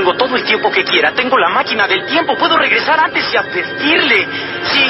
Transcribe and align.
Tengo 0.00 0.14
todo 0.14 0.34
el 0.34 0.44
tiempo 0.44 0.70
que 0.70 0.82
quiera. 0.82 1.12
Tengo 1.12 1.36
la 1.38 1.50
máquina 1.50 1.86
del 1.86 2.06
tiempo. 2.06 2.32
Puedo 2.38 2.56
regresar 2.56 2.98
antes 2.98 3.22
y 3.34 3.36
advertirle. 3.36 4.26
Sí, 4.72 4.84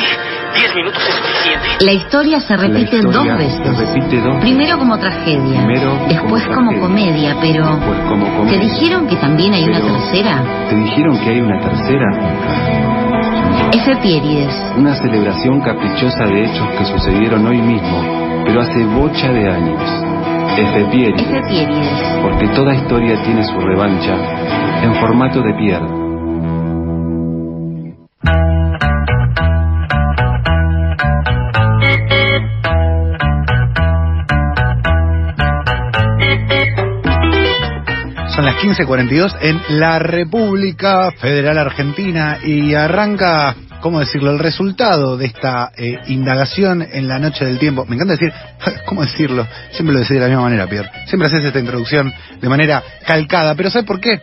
diez 0.55 0.73
minutos 0.77 1.03
es 1.03 1.15
suficiente. 1.17 1.67
La 1.85 1.93
historia 1.93 2.39
se 2.39 2.57
repite 2.57 2.99
La 2.99 3.03
dos 3.03 3.11
historia 3.17 3.35
veces. 3.35 3.77
se 3.77 3.85
repite 3.87 4.21
dos 4.21 4.37
Primero 4.41 4.79
como 4.79 4.97
tragedia, 5.01 5.65
Primero 5.67 5.99
después 6.07 6.45
como 6.47 6.71
como 6.71 6.81
comedia, 6.83 7.37
pero 7.41 7.67
Después 7.75 7.99
como 8.09 8.37
comedia. 8.37 8.57
¿te 8.61 8.65
dijeron 8.65 9.09
que 9.09 9.17
también 9.17 9.53
hay 9.53 9.65
una 9.65 9.81
Pero- 9.81 9.95
tercera? 9.95 10.43
¿Te 10.69 10.77
dijeron 10.77 11.19
que 11.19 11.29
hay 11.31 11.41
una 11.41 11.59
tercera? 11.61 12.07
Efemérides. 13.73 14.55
Una 14.77 14.95
celebración 14.95 15.61
caprichosa 15.61 16.25
de 16.27 16.45
hechos 16.45 16.69
que 16.79 16.85
sucedieron 16.85 17.45
hoy 17.49 17.61
mismo, 17.61 18.43
pero 18.45 18.61
hace 18.61 18.85
bocha 18.85 19.33
de 19.33 19.49
años. 19.49 19.81
Efemérides. 20.57 22.23
Porque 22.23 22.49
toda 22.55 22.75
historia 22.75 23.23
tiene 23.23 23.45
su 23.45 23.59
revancha 23.61 24.15
en 24.83 24.95
formato 24.97 25.43
de 25.43 25.55
piedra. 25.55 26.01
Son 38.35 38.45
las 38.45 38.55
15.42 38.57 39.37
en 39.43 39.81
la 39.81 39.99
República 39.99 41.11
Federal 41.21 41.59
Argentina 41.59 42.39
y 42.43 42.75
arranca, 42.75 43.55
¿cómo 43.81 44.01
decirlo?, 44.01 44.31
el 44.31 44.39
resultado 44.39 45.17
de 45.17 45.27
esta 45.27 45.73
eh, 45.77 45.99
indagación 46.09 46.83
en 46.83 47.09
la 47.09 47.19
noche 47.19 47.45
del 47.45 47.59
tiempo. 47.59 47.85
Me 47.87 47.97
encanta 47.97 48.15
decir, 48.15 48.33
¿cómo 48.87 49.03
decirlo? 49.03 49.47
Siempre 49.73 49.95
lo 49.95 50.01
decís 50.01 50.15
de 50.15 50.21
la 50.21 50.29
misma 50.29 50.43
manera, 50.43 50.67
Pierre. 50.67 50.91
Siempre 51.07 51.27
haces 51.27 51.45
esta 51.45 51.59
introducción 51.59 52.13
de 52.41 52.49
manera 52.49 52.83
calcada, 53.07 53.55
pero 53.55 53.71
¿sabes 53.71 53.87
por 53.87 54.01
qué? 54.01 54.21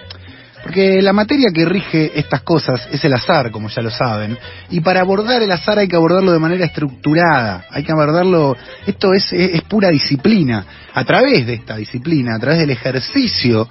Porque 0.63 1.01
la 1.01 1.13
materia 1.13 1.49
que 1.53 1.65
rige 1.65 2.19
estas 2.19 2.41
cosas 2.41 2.89
es 2.91 3.03
el 3.05 3.13
azar, 3.13 3.51
como 3.51 3.69
ya 3.69 3.81
lo 3.81 3.89
saben, 3.91 4.37
y 4.69 4.81
para 4.81 5.01
abordar 5.01 5.41
el 5.41 5.51
azar 5.51 5.79
hay 5.79 5.87
que 5.87 5.95
abordarlo 5.95 6.31
de 6.33 6.39
manera 6.39 6.65
estructurada, 6.65 7.65
hay 7.69 7.83
que 7.83 7.91
abordarlo, 7.91 8.57
esto 8.85 9.13
es, 9.13 9.31
es, 9.31 9.61
pura 9.61 9.89
disciplina, 9.89 10.65
a 10.93 11.05
través 11.05 11.45
de 11.47 11.53
esta 11.53 11.77
disciplina, 11.77 12.35
a 12.35 12.39
través 12.39 12.59
del 12.59 12.71
ejercicio 12.71 13.69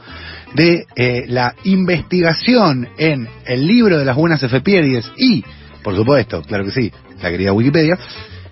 de 0.55 0.87
eh, 0.97 1.25
la 1.29 1.55
investigación 1.65 2.89
en 2.97 3.29
el 3.45 3.67
libro 3.67 3.99
de 3.99 4.05
las 4.05 4.17
buenas 4.17 4.43
efemérides 4.43 5.11
y, 5.19 5.45
por 5.87 5.95
supuesto, 5.95 6.43
claro 6.43 6.65
que 6.65 6.73
sí, 6.73 6.93
la 7.23 7.31
querida 7.31 7.53
Wikipedia, 7.53 7.97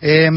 eh, 0.00 0.30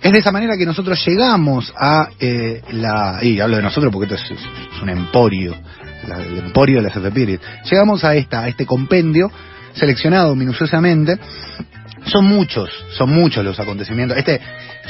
es 0.00 0.10
de 0.10 0.18
esa 0.18 0.32
manera 0.32 0.56
que 0.56 0.64
nosotros 0.64 0.98
llegamos 1.06 1.70
a 1.78 2.08
eh, 2.18 2.62
la... 2.72 3.18
Y 3.20 3.38
hablo 3.40 3.56
de 3.58 3.62
nosotros 3.62 3.92
porque 3.92 4.14
esto 4.14 4.32
es, 4.34 4.40
un 4.82 4.88
emporio, 4.88 5.54
la- 6.08 6.22
el 6.22 6.38
emporio 6.38 6.76
de 6.78 6.84
las 6.84 6.96
efemérides. 6.96 7.40
Llegamos 7.70 8.04
a, 8.04 8.14
esta, 8.14 8.40
a 8.40 8.48
este 8.48 8.64
compendio 8.64 9.30
seleccionado 9.74 10.34
minuciosamente. 10.34 11.18
Son 12.06 12.24
muchos, 12.24 12.70
son 12.96 13.10
muchos 13.10 13.44
los 13.44 13.60
acontecimientos. 13.60 14.16
Este, 14.16 14.40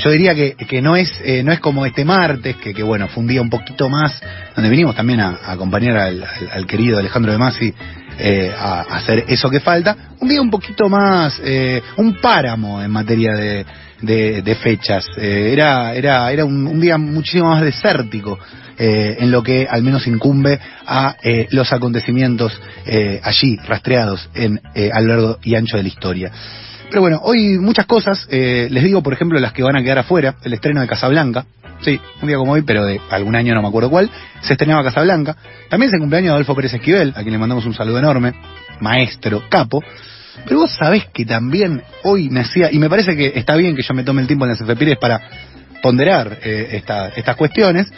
yo 0.04 0.10
diría 0.12 0.36
que, 0.36 0.54
que 0.54 0.80
no 0.80 0.94
es 0.94 1.12
eh, 1.24 1.42
no 1.42 1.50
es 1.52 1.58
como 1.58 1.84
este 1.84 2.04
martes, 2.04 2.54
que, 2.56 2.72
que 2.72 2.82
bueno, 2.84 3.08
fue 3.08 3.22
un 3.22 3.28
día 3.28 3.42
un 3.42 3.50
poquito 3.50 3.88
más, 3.88 4.20
donde 4.54 4.70
vinimos 4.70 4.94
también 4.94 5.20
a, 5.20 5.38
acompañar 5.46 5.96
al- 5.96 6.24
al 6.52 6.66
querido 6.66 6.98
Alejandro 6.98 7.32
de 7.32 7.38
Masi 7.38 7.74
eh, 8.18 8.52
a, 8.56 8.80
hacer 8.82 9.24
eso 9.28 9.50
que 9.50 9.60
falta. 9.60 9.96
Un 10.20 10.28
día 10.28 10.40
un 10.40 10.50
poquito 10.50 10.88
más, 10.88 11.40
eh, 11.44 11.82
un 11.96 12.14
páramo 12.20 12.82
en 12.82 12.90
materia 12.90 13.32
de, 13.34 13.66
de, 14.04 14.54
fechas. 14.56 15.06
Eh, 15.16 15.50
era 15.52 15.94
era, 15.94 16.30
era 16.30 16.44
un, 16.44 16.80
día 16.80 16.98
muchísimo 16.98 17.48
más 17.48 17.62
desértico. 17.62 18.38
eh, 18.76 19.18
en 19.20 19.30
lo 19.30 19.40
que 19.40 19.68
al 19.70 19.82
menos 19.84 20.04
incumbe 20.08 20.58
a 20.84 21.14
eh, 21.22 21.46
los 21.50 21.72
acontecimientos 21.72 22.60
allí 23.22 23.56
rastreados 23.68 24.28
en 24.34 24.60
a 24.92 25.00
lo 25.00 25.06
largo 25.06 25.38
y 25.44 25.54
ancho 25.54 25.76
de 25.76 25.84
la 25.84 25.88
historia. 25.88 26.32
Pero 26.88 27.00
bueno, 27.00 27.20
hoy 27.22 27.58
muchas 27.58 27.86
cosas, 27.86 28.26
eh, 28.30 28.68
les 28.70 28.84
digo 28.84 29.02
por 29.02 29.12
ejemplo 29.12 29.38
las 29.40 29.52
que 29.52 29.62
van 29.62 29.76
a 29.76 29.82
quedar 29.82 29.98
afuera, 29.98 30.36
el 30.44 30.52
estreno 30.52 30.80
de 30.80 30.86
Casablanca, 30.86 31.44
sí, 31.80 32.00
un 32.22 32.28
día 32.28 32.36
como 32.36 32.52
hoy, 32.52 32.62
pero 32.62 32.84
de 32.84 33.00
algún 33.10 33.34
año 33.34 33.54
no 33.54 33.62
me 33.62 33.68
acuerdo 33.68 33.90
cuál, 33.90 34.10
se 34.42 34.52
estrenaba 34.52 34.84
Casablanca, 34.84 35.36
también 35.68 35.90
se 35.90 35.98
cumpleaños 35.98 36.28
de 36.28 36.32
Adolfo 36.34 36.54
Pérez 36.54 36.74
Esquivel, 36.74 37.10
a 37.16 37.22
quien 37.22 37.32
le 37.32 37.38
mandamos 37.38 37.66
un 37.66 37.74
saludo 37.74 37.98
enorme, 37.98 38.32
maestro, 38.80 39.42
capo, 39.48 39.82
pero 40.44 40.60
vos 40.60 40.70
sabés 40.72 41.06
que 41.12 41.24
también 41.24 41.82
hoy 42.04 42.28
nacía, 42.28 42.70
y 42.70 42.78
me 42.78 42.88
parece 42.88 43.16
que 43.16 43.32
está 43.34 43.56
bien 43.56 43.74
que 43.74 43.82
yo 43.82 43.94
me 43.94 44.04
tome 44.04 44.20
el 44.20 44.26
tiempo 44.28 44.44
en 44.44 44.52
las 44.52 44.60
efemérides 44.60 44.98
para 44.98 45.20
ponderar 45.82 46.38
eh, 46.42 46.68
esta- 46.72 47.08
estas 47.08 47.36
cuestiones, 47.36 47.92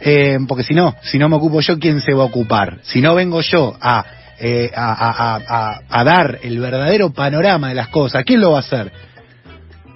eh, 0.00 0.38
porque 0.46 0.64
si 0.64 0.74
no, 0.74 0.94
si 1.02 1.18
no 1.18 1.28
me 1.28 1.36
ocupo 1.36 1.60
yo, 1.60 1.78
¿quién 1.78 2.00
se 2.00 2.12
va 2.12 2.22
a 2.24 2.26
ocupar? 2.26 2.78
Si 2.82 3.00
no 3.00 3.14
vengo 3.14 3.40
yo 3.40 3.76
a, 3.80 4.04
eh, 4.44 4.72
a, 4.74 6.02
dar 6.04 6.40
el 6.42 6.58
verdadero 6.58 7.10
panorama 7.10 7.68
de 7.68 7.76
las 7.76 7.88
cosas, 7.88 8.24
¿quién 8.24 8.40
lo 8.40 8.50
va 8.50 8.56
a 8.56 8.60
hacer? 8.60 8.90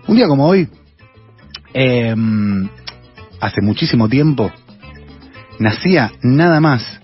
Un 0.07 0.15
día 0.15 0.29
como 0.29 0.47
hoy, 0.47 0.69
eh, 1.75 2.15
hace 3.41 3.61
muchísimo 3.61 4.09
tiempo, 4.09 4.53
nacía 5.59 6.13
nada 6.23 6.61
más 6.61 7.01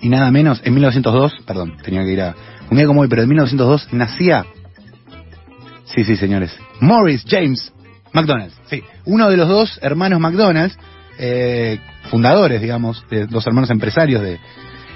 y 0.00 0.08
nada 0.08 0.32
menos, 0.32 0.60
en 0.64 0.74
1902, 0.74 1.32
perdón, 1.46 1.76
tenía 1.80 2.02
que 2.02 2.12
ir 2.12 2.22
a... 2.22 2.34
Un 2.70 2.76
día 2.76 2.86
como 2.86 3.02
hoy, 3.02 3.08
pero 3.08 3.22
en 3.22 3.28
1902 3.28 3.92
nacía... 3.92 4.44
Sí, 5.84 6.02
sí, 6.02 6.16
señores. 6.16 6.52
Morris 6.80 7.24
James 7.28 7.72
McDonald's, 8.12 8.58
sí. 8.68 8.82
Uno 9.04 9.30
de 9.30 9.36
los 9.36 9.48
dos 9.48 9.78
hermanos 9.80 10.18
McDonald's, 10.18 10.76
eh, 11.18 11.78
fundadores, 12.10 12.60
digamos, 12.60 13.04
de 13.10 13.28
los 13.28 13.46
hermanos 13.46 13.70
empresarios 13.70 14.22
de, 14.22 14.40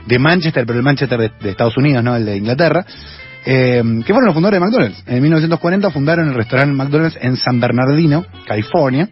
de 0.07 0.19
Manchester, 0.19 0.65
pero 0.67 0.79
el 0.79 0.85
Manchester 0.85 1.19
de, 1.19 1.51
Estados 1.51 1.77
Unidos, 1.77 2.03
no 2.03 2.17
el 2.17 2.25
de 2.25 2.37
Inglaterra, 2.37 2.85
eh, 3.47 3.83
que 4.05 4.13
fueron 4.13 4.27
los 4.27 4.35
fundadores 4.35 4.61
de 4.61 4.67
McDonald's. 4.67 5.03
En 5.07 5.23
1940 5.23 5.91
fundaron 5.91 6.29
el 6.29 6.35
restaurante 6.35 6.75
McDonald's 6.75 7.19
en 7.21 7.37
San 7.37 7.61
Bernardino, 7.61 8.25
California, 8.47 9.09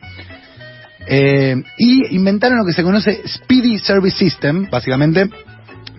eh, 1.06 1.56
y 1.78 2.14
inventaron 2.14 2.58
lo 2.58 2.64
que 2.64 2.72
se 2.72 2.82
conoce 2.82 3.22
Speedy 3.26 3.78
Service 3.78 4.16
System, 4.16 4.68
básicamente 4.70 5.28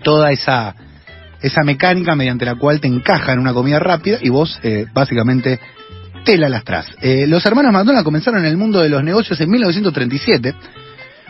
toda 0.04 0.32
esa 0.32 0.76
esa 1.44 1.62
mecánica 1.64 2.16
mediante 2.16 2.46
la 2.46 2.56
cual 2.56 2.80
te 2.80 2.88
encajan 2.88 3.38
una 3.38 3.54
comida 3.54 3.78
rápida 3.78 4.18
y 4.22 4.30
vos 4.30 4.58
eh, 4.64 4.86
básicamente 4.94 5.60
te 6.24 6.38
la 6.38 6.48
lastras. 6.48 6.88
Eh, 7.02 7.28
los 7.28 7.46
hermanos 7.46 7.74
McDonald's 7.74 8.06
comenzaron 8.06 8.40
en 8.40 8.46
el 8.46 8.58
mundo 8.58 8.80
de 8.80 8.88
los 8.88 9.04
negocios 9.04 9.40
en 9.42 9.50
1937 9.50 10.56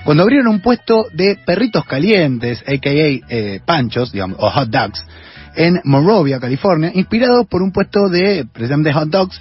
cuando 0.03 0.23
abrieron 0.23 0.47
un 0.47 0.59
puesto 0.61 1.05
de 1.13 1.37
perritos 1.45 1.85
calientes, 1.85 2.61
a.k.a. 2.67 2.89
eh, 2.91 3.59
panchos, 3.65 4.11
digamos, 4.11 4.37
o 4.39 4.49
hot 4.49 4.69
dogs, 4.69 5.05
en 5.55 5.79
Monrovia, 5.83 6.39
California, 6.39 6.91
inspirados 6.93 7.47
por 7.47 7.61
un 7.61 7.71
puesto 7.71 8.09
de, 8.09 8.45
precisamente, 8.51 8.91
hot 8.93 9.09
dogs, 9.09 9.39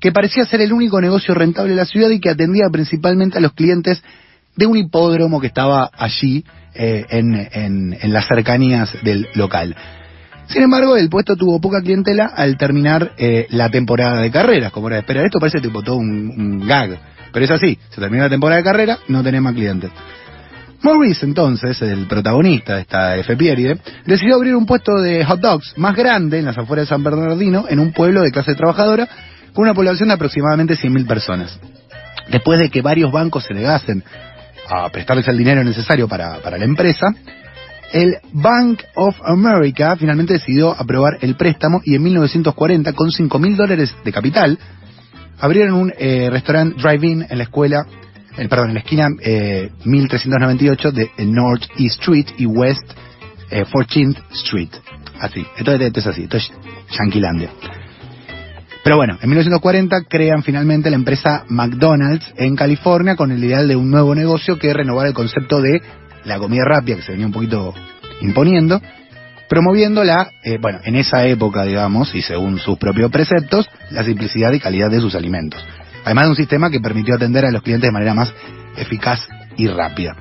que 0.00 0.12
parecía 0.12 0.46
ser 0.46 0.62
el 0.62 0.72
único 0.72 1.00
negocio 1.00 1.34
rentable 1.34 1.70
de 1.70 1.76
la 1.76 1.84
ciudad 1.84 2.08
y 2.10 2.20
que 2.20 2.30
atendía 2.30 2.64
principalmente 2.72 3.38
a 3.38 3.40
los 3.40 3.52
clientes 3.52 4.02
de 4.56 4.66
un 4.66 4.76
hipódromo 4.78 5.40
que 5.40 5.46
estaba 5.48 5.90
allí 5.96 6.44
eh, 6.74 7.04
en, 7.10 7.34
en- 7.52 7.96
en 8.00 8.12
las 8.12 8.26
cercanías 8.26 8.90
del 9.02 9.28
local. 9.34 9.76
Sin 10.48 10.62
embargo, 10.62 10.96
el 10.96 11.08
puesto 11.08 11.36
tuvo 11.36 11.60
poca 11.60 11.80
clientela 11.82 12.24
al 12.26 12.56
terminar 12.56 13.12
eh, 13.18 13.46
la 13.50 13.68
temporada 13.68 14.20
de 14.22 14.30
carreras, 14.32 14.72
como 14.72 14.88
era 14.88 14.96
de 14.96 15.00
esperar. 15.02 15.24
Esto 15.26 15.38
parece 15.38 15.60
tipo 15.60 15.82
todo 15.82 15.96
un, 15.96 16.08
un 16.36 16.66
gag, 16.66 16.98
pero 17.32 17.44
es 17.44 17.50
así. 17.50 17.78
Se 17.90 18.00
termina 18.00 18.24
la 18.24 18.30
temporada 18.30 18.58
de 18.58 18.64
carrera, 18.64 18.98
no 19.08 19.22
tenés 19.22 19.42
más 19.42 19.54
clientes. 19.54 19.90
Morris, 20.82 21.22
entonces, 21.22 21.80
el 21.82 22.06
protagonista 22.06 22.76
de 22.76 22.82
esta 22.82 23.16
efeméride, 23.16 23.78
decidió 24.06 24.36
abrir 24.36 24.56
un 24.56 24.64
puesto 24.64 24.98
de 24.98 25.24
hot 25.24 25.40
dogs 25.40 25.74
más 25.76 25.94
grande 25.94 26.38
en 26.38 26.46
las 26.46 26.56
afueras 26.56 26.86
de 26.86 26.88
San 26.88 27.02
Bernardino, 27.02 27.66
en 27.68 27.80
un 27.80 27.92
pueblo 27.92 28.22
de 28.22 28.30
clase 28.30 28.54
trabajadora, 28.54 29.06
con 29.52 29.64
una 29.64 29.74
población 29.74 30.08
de 30.08 30.14
aproximadamente 30.14 30.74
100.000 30.74 31.06
personas. 31.06 31.60
Después 32.30 32.58
de 32.58 32.70
que 32.70 32.80
varios 32.80 33.12
bancos 33.12 33.44
se 33.44 33.52
negasen 33.52 34.02
a 34.68 34.88
prestarles 34.88 35.28
el 35.28 35.36
dinero 35.36 35.62
necesario 35.64 36.08
para, 36.08 36.38
para 36.38 36.56
la 36.56 36.64
empresa, 36.64 37.08
el 37.92 38.16
Bank 38.32 38.82
of 38.94 39.16
America 39.24 39.96
finalmente 39.96 40.34
decidió 40.34 40.70
aprobar 40.70 41.18
el 41.20 41.34
préstamo 41.34 41.82
y 41.84 41.96
en 41.96 42.02
1940, 42.04 42.92
con 42.92 43.10
5 43.10 43.38
mil 43.38 43.56
dólares 43.56 43.94
de 44.04 44.12
capital, 44.12 44.58
abrieron 45.40 45.74
un 45.74 45.92
eh, 45.98 46.28
restaurante 46.30 46.80
drive-in 46.80 47.26
en 47.28 47.38
la 47.38 47.44
escuela, 47.44 47.86
eh, 48.36 48.48
perdón, 48.48 48.68
en 48.68 48.74
la 48.74 48.80
esquina 48.80 49.08
eh, 49.20 49.70
1398 49.84 50.92
de 50.92 51.10
North 51.26 51.64
East 51.78 52.00
Street 52.00 52.26
y 52.38 52.46
West 52.46 52.84
eh, 53.50 53.64
14th 53.64 54.16
Street. 54.32 54.68
Así, 55.20 55.44
esto, 55.56 55.72
es- 55.74 55.80
esto 55.80 56.00
es 56.00 56.06
así, 56.06 56.22
esto 56.24 56.36
es 56.36 56.50
Yanquilandia. 56.98 57.50
Pero 58.82 58.96
bueno, 58.96 59.18
en 59.20 59.28
1940 59.28 60.04
crean 60.08 60.42
finalmente 60.42 60.88
la 60.88 60.96
empresa 60.96 61.44
McDonald's 61.48 62.32
en 62.36 62.56
California 62.56 63.14
con 63.14 63.30
el 63.30 63.44
ideal 63.44 63.68
de 63.68 63.76
un 63.76 63.90
nuevo 63.90 64.14
negocio 64.14 64.58
que 64.58 64.72
renovar 64.72 65.06
el 65.06 65.12
concepto 65.12 65.60
de 65.60 65.82
la 66.24 66.38
comida 66.38 66.64
rápida 66.64 66.96
que 66.96 67.02
se 67.02 67.12
venía 67.12 67.26
un 67.26 67.32
poquito 67.32 67.74
imponiendo, 68.22 68.80
promoviendo 69.50 70.04
la, 70.04 70.30
eh, 70.44 70.58
bueno, 70.62 70.78
en 70.84 70.94
esa 70.94 71.26
época, 71.26 71.64
digamos, 71.64 72.14
y 72.14 72.22
según 72.22 72.58
sus 72.60 72.78
propios 72.78 73.10
preceptos, 73.10 73.68
la 73.90 74.04
simplicidad 74.04 74.52
y 74.52 74.60
calidad 74.60 74.88
de 74.90 75.00
sus 75.00 75.16
alimentos. 75.16 75.60
Además 76.04 76.24
de 76.26 76.30
un 76.30 76.36
sistema 76.36 76.70
que 76.70 76.78
permitió 76.80 77.16
atender 77.16 77.44
a 77.44 77.50
los 77.50 77.62
clientes 77.62 77.88
de 77.88 77.92
manera 77.92 78.14
más 78.14 78.32
eficaz 78.76 79.18
y 79.56 79.66
rápida. 79.66 80.14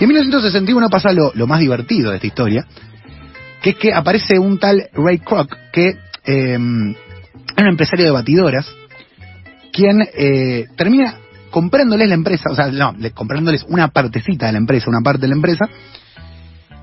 Y 0.00 0.02
en 0.04 0.08
1961 0.08 0.88
pasa 0.90 1.12
lo, 1.12 1.30
lo 1.34 1.46
más 1.46 1.60
divertido 1.60 2.10
de 2.10 2.16
esta 2.16 2.26
historia, 2.26 2.66
que 3.62 3.70
es 3.70 3.76
que 3.76 3.94
aparece 3.94 4.40
un 4.40 4.58
tal 4.58 4.88
Ray 4.92 5.18
Kroc, 5.20 5.56
que 5.72 5.96
eh, 6.26 6.58
un 6.58 6.96
empresario 7.56 8.06
de 8.06 8.10
batidoras, 8.10 8.66
quien 9.72 10.02
eh, 10.18 10.66
termina 10.76 11.14
comprándoles 11.50 12.08
la 12.08 12.14
empresa, 12.14 12.50
o 12.50 12.56
sea, 12.56 12.66
no, 12.72 12.92
le- 12.98 13.12
comprándoles 13.12 13.64
una 13.68 13.86
partecita 13.88 14.46
de 14.46 14.52
la 14.52 14.58
empresa, 14.58 14.90
una 14.90 15.00
parte 15.00 15.22
de 15.22 15.28
la 15.28 15.34
empresa, 15.36 15.64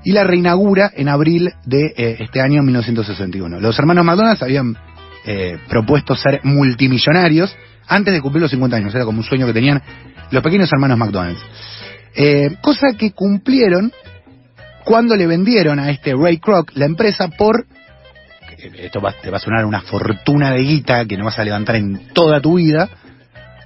y 0.04 0.12
la 0.12 0.24
reinaugura 0.24 0.90
en 0.94 1.08
abril 1.08 1.52
de 1.64 1.86
eh, 1.96 2.16
este 2.20 2.40
año 2.40 2.62
1961. 2.62 3.60
Los 3.60 3.78
hermanos 3.78 4.04
McDonald's 4.04 4.42
habían 4.42 4.76
eh, 5.24 5.58
propuesto 5.68 6.16
ser 6.16 6.40
multimillonarios 6.44 7.54
antes 7.86 8.12
de 8.14 8.20
cumplir 8.20 8.42
los 8.42 8.50
50 8.50 8.76
años, 8.76 8.94
era 8.94 9.04
como 9.04 9.18
un 9.18 9.24
sueño 9.24 9.46
que 9.46 9.52
tenían 9.52 9.82
los 10.30 10.42
pequeños 10.42 10.72
hermanos 10.72 10.98
McDonald's. 10.98 11.42
Eh, 12.14 12.56
cosa 12.60 12.92
que 12.98 13.12
cumplieron 13.12 13.92
cuando 14.84 15.16
le 15.16 15.26
vendieron 15.26 15.78
a 15.78 15.90
este 15.90 16.14
Ray 16.14 16.38
Kroc 16.38 16.72
la 16.74 16.86
empresa 16.86 17.28
por 17.28 17.66
esto 18.62 19.02
te 19.20 19.30
va 19.30 19.36
a 19.38 19.40
sonar 19.40 19.64
una 19.64 19.80
fortuna 19.80 20.52
de 20.52 20.60
guita 20.60 21.04
que 21.06 21.16
no 21.16 21.24
vas 21.24 21.38
a 21.38 21.44
levantar 21.44 21.76
en 21.76 22.08
toda 22.12 22.40
tu 22.40 22.54
vida, 22.54 22.88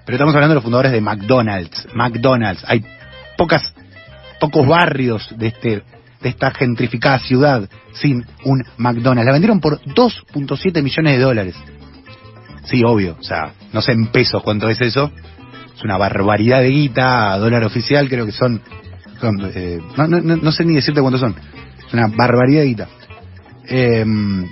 pero 0.04 0.16
estamos 0.16 0.34
hablando 0.34 0.52
de 0.52 0.56
los 0.56 0.64
fundadores 0.64 0.92
de 0.92 1.00
McDonald's. 1.00 1.88
McDonald's, 1.94 2.64
hay 2.66 2.84
pocas, 3.36 3.74
pocos 4.40 4.66
barrios 4.66 5.28
de 5.36 5.48
este, 5.48 5.82
de 6.22 6.28
esta 6.30 6.50
gentrificada 6.52 7.18
ciudad 7.18 7.68
sin 7.92 8.24
un 8.44 8.64
McDonald's. 8.78 9.26
La 9.26 9.32
vendieron 9.32 9.60
por 9.60 9.80
2.7 9.82 10.82
millones 10.82 11.18
de 11.18 11.22
dólares. 11.22 11.54
Sí, 12.64 12.82
obvio, 12.84 13.16
o 13.18 13.22
sea, 13.22 13.52
no 13.72 13.80
sé 13.80 13.92
en 13.92 14.06
pesos 14.08 14.42
cuánto 14.42 14.68
es 14.68 14.80
eso. 14.80 15.10
Es 15.76 15.84
una 15.84 15.96
barbaridad 15.98 16.60
de 16.60 16.70
guita, 16.70 17.36
dólar 17.38 17.64
oficial 17.64 18.08
creo 18.08 18.26
que 18.26 18.32
son, 18.32 18.60
son, 19.20 19.36
eh, 19.54 19.78
no, 19.96 20.08
no, 20.08 20.20
no- 20.20 20.52
sé 20.52 20.64
ni 20.64 20.74
decirte 20.74 21.00
cuántos 21.00 21.20
son. 21.20 21.34
Es 21.86 21.92
una 21.94 22.08
barbaridad 22.08 22.62
de 22.62 22.66
guita. 22.66 22.88
Em, 23.68 24.48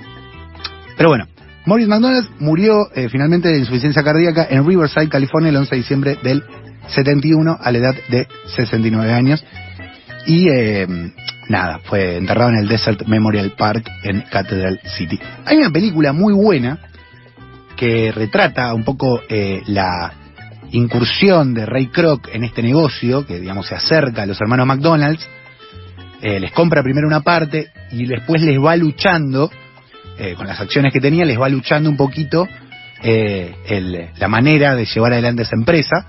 pero 0.97 1.09
bueno, 1.09 1.27
Morris 1.67 1.89
McDonald 1.89 2.29
murió 2.41 2.89
eh, 2.95 3.09
finalmente 3.09 3.49
de 3.49 3.59
insuficiencia 3.59 4.03
cardíaca 4.03 4.47
en 4.51 4.67
Riverside, 4.67 5.09
California, 5.09 5.51
el 5.51 5.57
11 5.57 5.71
de 5.71 5.77
diciembre 5.77 6.19
del 6.23 6.45
71 6.89 7.57
a 7.61 7.73
la 7.73 7.79
edad 7.79 7.95
de 8.11 8.29
69 8.55 9.13
años. 9.13 9.45
Y 10.27 10.49
eh, 10.51 10.87
nada, 11.49 11.81
fue 11.85 12.17
enterrado 12.17 12.50
en 12.50 12.58
el 12.58 12.69
Desert 12.69 13.06
Memorial 13.06 13.52
Park 13.56 13.88
en 14.02 14.23
Cathedral 14.23 14.81
City. 14.96 15.19
Hay 15.44 15.56
una 15.58 15.70
película 15.70 16.12
muy 16.12 16.32
buena 16.32 16.79
que 17.76 18.12
retrata 18.12 18.73
un 18.75 18.85
poco 18.85 19.20
eh, 19.29 19.62
la 19.67 20.12
incursión 20.70 21.55
de 21.55 21.67
Ray 21.67 21.87
Kroc 21.88 22.29
en 22.32 22.44
este 22.44 22.62
negocio, 22.62 23.26
que 23.26 23.41
digamos 23.41 23.67
se 23.67 23.75
acerca 23.75 24.23
a 24.23 24.26
los 24.26 24.41
hermanos 24.41 24.67
McDonald's, 24.67 25.26
eh, 26.23 26.41
les 26.41 26.52
compra 26.52 26.82
primero 26.82 27.06
una 27.06 27.20
parte 27.20 27.69
y 27.91 28.06
después 28.06 28.41
les 28.43 28.58
va 28.58 28.75
luchando, 28.76 29.50
eh, 30.19 30.35
con 30.37 30.46
las 30.46 30.61
acciones 30.61 30.93
que 30.93 31.00
tenía, 31.00 31.25
les 31.25 31.38
va 31.41 31.49
luchando 31.49 31.91
un 31.91 31.96
poquito 31.96 32.49
eh, 33.02 33.55
el- 33.67 34.08
la 34.17 34.29
manera 34.29 34.75
de 34.75 34.87
llevar 34.87 35.12
adelante 35.12 35.43
esa 35.43 35.56
empresa, 35.56 36.06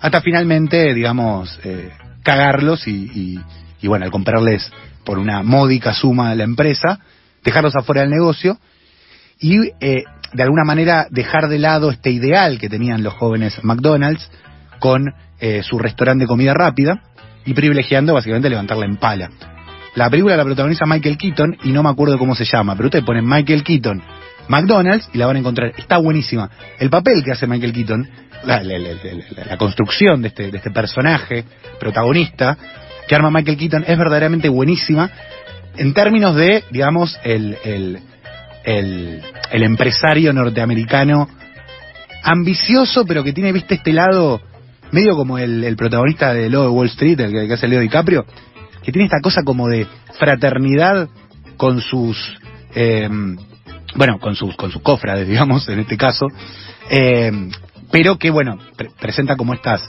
hasta 0.00 0.20
finalmente, 0.22 0.92
digamos, 0.92 1.60
cagarlos 2.24 2.88
y- 2.88 3.38
y, 3.82 3.88
bueno, 3.88 4.04
al 4.04 4.10
comprarles 4.10 4.70
por 5.04 5.18
una 5.18 5.42
módica 5.42 5.92
suma 5.94 6.34
la 6.34 6.44
empresa, 6.44 7.00
dejarlos 7.44 7.74
afuera 7.76 8.02
del 8.02 8.10
negocio 8.10 8.58
y 9.38 9.70
eh, 9.80 10.04
de 10.32 10.42
alguna 10.42 10.64
manera 10.64 11.06
dejar 11.10 11.48
de 11.48 11.58
lado 11.58 11.90
este 11.90 12.10
ideal 12.10 12.58
que 12.58 12.68
tenían 12.68 13.02
los 13.02 13.14
jóvenes 13.14 13.58
McDonald's 13.64 14.30
con 14.78 15.06
eh, 15.40 15.62
su 15.62 15.78
restaurante 15.78 16.24
de 16.24 16.28
comida 16.28 16.52
rápida 16.54 17.02
y 17.46 17.54
privilegiando 17.54 18.12
básicamente 18.14 18.50
levantarla 18.50 18.84
en 18.84 18.96
pala. 18.96 19.30
La 19.94 20.08
película 20.10 20.36
la 20.36 20.44
protagoniza 20.44 20.84
Michael 20.86 21.16
Keaton 21.16 21.56
y 21.64 21.70
no 21.70 21.82
me 21.82 21.88
acuerdo 21.88 22.18
cómo 22.18 22.34
se 22.34 22.44
llama, 22.44 22.76
pero 22.76 22.86
ustedes 22.88 23.04
ponen 23.04 23.26
Michael 23.26 23.64
Keaton, 23.64 24.02
McDonald's 24.48 25.08
y 25.14 25.18
la 25.18 25.26
van 25.26 25.36
a 25.36 25.38
encontrar. 25.40 25.72
Está 25.76 25.96
buenísima. 25.98 26.50
El 26.78 26.90
papel 26.90 27.24
que 27.24 27.32
hace 27.32 27.46
Michael 27.46 27.72
Keaton, 27.72 28.08
la- 28.44 28.62
la 28.62 29.56
construcción 29.56 30.22
de 30.22 30.28
este, 30.28 30.50
de 30.50 30.58
este 30.58 30.70
personaje 30.70 31.44
protagonista 31.80 32.56
que 33.10 33.16
arma 33.16 33.28
Michael 33.32 33.56
Keaton 33.56 33.84
es 33.88 33.98
verdaderamente 33.98 34.48
buenísima 34.48 35.10
en 35.76 35.92
términos 35.94 36.36
de, 36.36 36.62
digamos, 36.70 37.18
el, 37.24 37.58
el, 37.64 37.98
el, 38.62 39.20
el 39.50 39.62
empresario 39.64 40.32
norteamericano 40.32 41.28
ambicioso, 42.22 43.04
pero 43.06 43.24
que 43.24 43.32
tiene, 43.32 43.50
viste, 43.50 43.74
este 43.74 43.92
lado 43.92 44.40
medio 44.92 45.16
como 45.16 45.38
el, 45.38 45.64
el 45.64 45.74
protagonista 45.74 46.32
de 46.32 46.48
Lobo 46.50 46.66
de 46.66 46.70
Wall 46.70 46.86
Street, 46.86 47.18
el 47.18 47.32
que, 47.32 47.48
que 47.48 47.54
hace 47.54 47.66
Leo 47.66 47.80
DiCaprio, 47.80 48.24
que 48.84 48.92
tiene 48.92 49.06
esta 49.06 49.20
cosa 49.20 49.42
como 49.44 49.66
de 49.66 49.88
fraternidad 50.16 51.08
con 51.56 51.80
sus, 51.80 52.16
eh, 52.76 53.08
bueno, 53.96 54.20
con 54.20 54.36
sus, 54.36 54.54
con 54.54 54.70
sus 54.70 54.82
cofrades, 54.82 55.26
digamos, 55.28 55.68
en 55.68 55.80
este 55.80 55.96
caso, 55.96 56.26
eh, 56.90 57.32
pero 57.90 58.18
que, 58.18 58.30
bueno, 58.30 58.56
pre- 58.76 58.90
presenta 59.00 59.34
como 59.34 59.52
estas, 59.52 59.82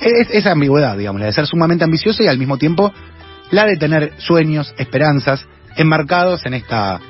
es- 0.00 0.30
esa 0.30 0.52
ambigüedad, 0.52 0.96
digamos, 0.96 1.20
la 1.20 1.26
de 1.26 1.32
ser 1.32 1.46
sumamente 1.46 1.84
ambicioso 1.84 2.22
y 2.22 2.26
al 2.28 2.38
mismo 2.38 2.56
tiempo 2.58 2.92
la 3.50 3.66
de 3.66 3.76
tener 3.76 4.12
sueños, 4.18 4.74
esperanzas, 4.78 5.46
enmarcados 5.76 6.44
en 6.46 6.54
esta, 6.54 7.00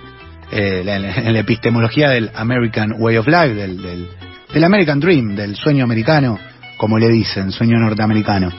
eh, 0.50 0.82
la- 0.84 0.96
en 0.96 1.32
la 1.32 1.38
epistemología 1.38 2.10
del 2.10 2.30
American 2.34 2.94
Way 2.98 3.16
of 3.18 3.26
Life, 3.26 3.54
del, 3.54 3.82
del, 3.82 4.08
del 4.52 4.64
American 4.64 5.00
Dream, 5.00 5.34
del 5.36 5.56
sueño 5.56 5.84
americano, 5.84 6.38
como 6.76 6.98
le 6.98 7.08
dicen, 7.08 7.52
sueño 7.52 7.78
norteamericano. 7.78 8.50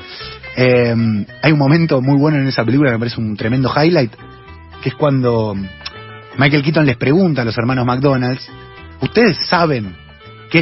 Eh, 0.58 0.96
hay 1.42 1.52
un 1.52 1.60
momento 1.60 2.02
muy 2.02 2.18
bueno 2.18 2.38
en 2.38 2.48
esa 2.48 2.64
película 2.64 2.90
que 2.90 2.96
me 2.96 3.00
parece 3.00 3.20
un 3.20 3.36
tremendo 3.36 3.70
highlight, 3.76 4.14
que 4.82 4.90
es 4.90 4.96
cuando 4.96 5.54
Michael 6.38 6.64
Keaton 6.64 6.86
les 6.86 6.98
pregunta 6.98 7.42
a 7.42 7.46
los 7.46 7.58
hermanos 7.58 7.86
McDonald's, 7.86 8.48
¿ustedes 9.02 9.38
saben 9.48 9.96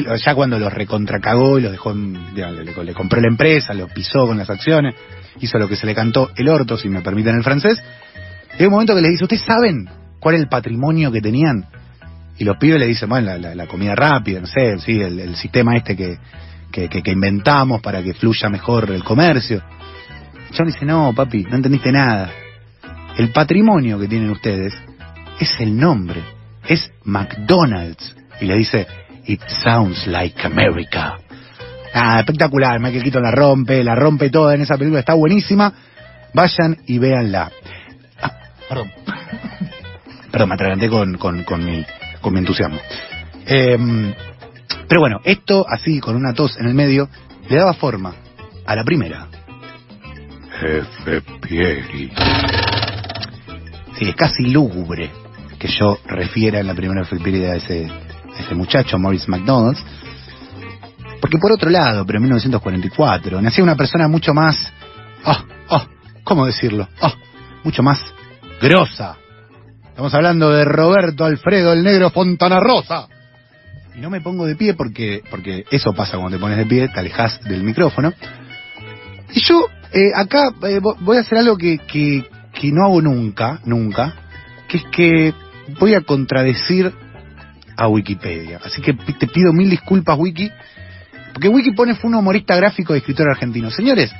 ya 0.01 0.35
cuando 0.35 0.57
los 0.59 0.73
recontracagó 0.73 1.59
y 1.59 1.61
los 1.63 1.71
dejó, 1.71 1.93
le, 1.93 2.93
compró 2.93 3.21
la 3.21 3.27
empresa, 3.27 3.73
los 3.73 3.91
pisó 3.91 4.25
con 4.25 4.37
las 4.37 4.49
acciones, 4.49 4.95
hizo 5.39 5.57
lo 5.57 5.67
que 5.67 5.75
se 5.75 5.85
le 5.85 5.93
cantó 5.93 6.31
el 6.35 6.47
orto, 6.49 6.77
si 6.77 6.89
me 6.89 7.01
permiten 7.01 7.35
el 7.35 7.43
francés, 7.43 7.81
hay 8.57 8.65
un 8.65 8.71
momento 8.71 8.95
que 8.95 9.01
les 9.01 9.11
dice, 9.11 9.23
¿ustedes 9.23 9.43
saben 9.43 9.89
cuál 10.19 10.35
es 10.35 10.41
el 10.41 10.47
patrimonio 10.47 11.11
que 11.11 11.21
tenían? 11.21 11.65
Y 12.37 12.45
los 12.45 12.57
pibes 12.57 12.79
le 12.79 12.87
dicen, 12.87 13.09
bueno, 13.09 13.35
la, 13.37 13.67
comida 13.67 13.95
rápida, 13.95 14.39
no 14.39 14.47
sé, 14.47 14.79
sí, 14.79 14.99
el, 14.99 15.35
sistema 15.35 15.75
este 15.75 15.95
que, 15.95 16.17
que, 16.71 16.89
que- 16.89 17.03
que 17.03 17.11
inventamos 17.11 17.81
para 17.81 18.01
que 18.01 18.13
fluya 18.13 18.49
mejor 18.49 18.89
el 18.91 19.03
comercio. 19.03 19.61
John 20.55 20.67
dice, 20.67 20.85
no, 20.85 21.13
papi, 21.13 21.43
no 21.43 21.55
entendiste 21.55 21.91
nada. 21.91 22.31
El 23.17 23.29
patrimonio 23.29 23.99
que 23.99 24.07
tienen 24.07 24.29
ustedes 24.31 24.73
es 25.39 25.59
el 25.59 25.77
nombre, 25.77 26.23
es 26.67 26.91
McDonald's. 27.03 28.15
Y 28.41 28.45
le 28.45 28.55
dice, 28.57 28.87
it 29.25 29.41
sounds 29.63 30.05
like 30.07 30.45
America. 30.45 31.19
Ah, 31.93 32.19
espectacular, 32.19 32.79
Michael 32.79 33.03
Keaton 33.03 33.23
la 33.23 33.31
rompe, 33.31 33.83
la 33.83 33.95
rompe 33.95 34.29
toda 34.29 34.55
en 34.55 34.61
esa 34.61 34.77
película, 34.77 34.99
está 34.99 35.13
buenísima. 35.13 35.73
Vayan 36.33 36.77
y 36.87 36.97
véanla. 36.97 37.51
Ah, 38.21 38.31
perdón. 38.67 38.91
Perdón, 40.31 40.49
me 40.49 40.55
atraganté 40.55 40.89
con, 40.89 41.17
con, 41.19 41.43
con, 41.43 41.63
mi, 41.63 41.85
con 42.19 42.33
mi 42.33 42.39
entusiasmo. 42.39 42.79
Em, 43.45 44.15
pero 44.87 45.01
bueno, 45.01 45.19
esto 45.23 45.63
así, 45.69 45.99
con 45.99 46.15
una 46.15 46.33
tos 46.33 46.57
en 46.57 46.65
el 46.65 46.73
medio, 46.73 47.07
le 47.47 47.57
daba 47.57 47.73
forma 47.73 48.15
a 48.65 48.75
la 48.75 48.83
primera. 48.83 49.27
Jefe 50.59 51.21
Pieri. 51.39 52.11
Sí, 53.97 54.09
es 54.09 54.15
casi 54.15 54.47
lúgubre 54.47 55.11
que 55.59 55.67
yo 55.67 55.99
refiera 56.05 56.59
en 56.59 56.67
la 56.67 56.73
primera 56.73 57.03
efeméride 57.03 57.51
a 57.51 57.55
ese, 57.55 57.91
a 58.37 58.41
ese 58.41 58.55
muchacho, 58.55 58.97
Maurice 58.99 59.29
McDonald. 59.29 59.77
Porque 61.21 61.37
por 61.37 61.51
otro 61.53 61.69
lado, 61.69 62.05
pero 62.05 62.17
en 62.17 62.23
1944, 62.23 63.41
nacía 63.41 63.63
una 63.63 63.75
persona 63.75 64.07
mucho 64.07 64.33
más... 64.33 64.71
ah 65.23 65.43
ah 65.69 65.85
¿Cómo 66.23 66.45
decirlo? 66.45 66.87
ah 67.01 67.13
mucho 67.63 67.81
más 67.81 67.99
grosa. 68.61 69.15
Estamos 69.87 70.13
hablando 70.13 70.49
de 70.49 70.65
Roberto 70.65 71.23
Alfredo 71.23 71.71
el 71.71 71.83
Negro 71.83 72.09
Fontana 72.09 72.59
Rosa. 72.59 73.07
Y 73.95 73.99
no 74.01 74.09
me 74.09 74.21
pongo 74.21 74.45
de 74.45 74.55
pie 74.55 74.73
porque, 74.73 75.21
porque 75.29 75.65
eso 75.71 75.93
pasa 75.93 76.17
cuando 76.17 76.35
te 76.37 76.41
pones 76.41 76.57
de 76.57 76.65
pie, 76.65 76.87
te 76.89 76.99
alejas 76.99 77.39
del 77.43 77.63
micrófono. 77.63 78.11
Y 79.33 79.39
yo 79.41 79.67
eh, 79.93 80.11
acá 80.15 80.47
eh, 80.63 80.81
vo- 80.81 80.97
voy 80.99 81.17
a 81.17 81.21
hacer 81.21 81.37
algo 81.37 81.55
que, 81.57 81.77
que, 81.77 82.25
que 82.53 82.71
no 82.71 82.85
hago 82.85 83.01
nunca, 83.01 83.59
nunca, 83.65 84.13
que 84.67 84.77
es 84.77 84.83
que 84.91 85.33
voy 85.79 85.93
a 85.93 86.01
contradecir 86.01 86.91
a 87.75 87.87
Wikipedia. 87.87 88.59
Así 88.63 88.81
que 88.81 88.93
te 88.93 89.27
pido 89.27 89.53
mil 89.53 89.69
disculpas, 89.69 90.17
Wiki, 90.17 90.51
porque 91.33 91.47
Wiki 91.49 91.71
pone 91.71 91.95
fue 91.95 92.09
un 92.09 92.15
humorista 92.15 92.55
gráfico 92.55 92.93
y 92.93 92.99
escritor 92.99 93.29
argentino. 93.29 93.71
Señores, 93.71 94.13